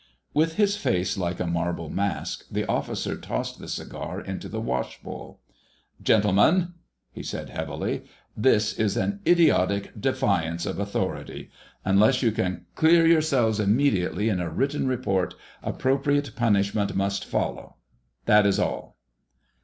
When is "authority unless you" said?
10.79-12.31